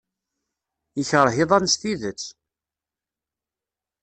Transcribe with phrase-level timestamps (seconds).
[0.97, 2.23] Yekṛeh iḍan s tidet.